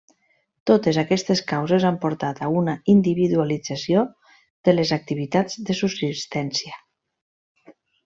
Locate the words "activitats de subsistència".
5.01-6.79